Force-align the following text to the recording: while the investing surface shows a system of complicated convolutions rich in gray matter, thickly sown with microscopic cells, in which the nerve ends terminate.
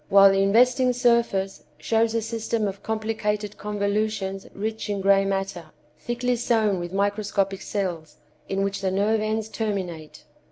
while 0.09 0.31
the 0.31 0.41
investing 0.41 0.91
surface 0.91 1.63
shows 1.77 2.15
a 2.15 2.21
system 2.23 2.67
of 2.67 2.81
complicated 2.81 3.55
convolutions 3.55 4.47
rich 4.55 4.89
in 4.89 4.99
gray 4.99 5.23
matter, 5.23 5.65
thickly 5.99 6.35
sown 6.35 6.79
with 6.79 6.91
microscopic 6.91 7.61
cells, 7.61 8.17
in 8.49 8.63
which 8.63 8.81
the 8.81 8.89
nerve 8.89 9.21
ends 9.21 9.47
terminate. 9.47 10.23